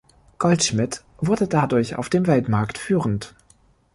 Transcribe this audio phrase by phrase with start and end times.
[0.39, 3.35] Goldschmidt wurde dadurch auf dem Weltmarkt führend.